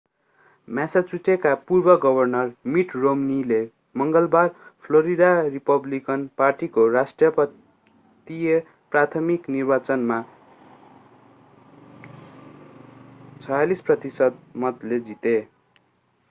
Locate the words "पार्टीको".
6.37-6.87